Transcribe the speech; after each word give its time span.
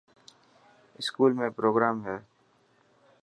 اسڪول 0.99 1.31
۾ 1.39 1.47
پروگرام 1.57 1.95
هي. 2.07 2.17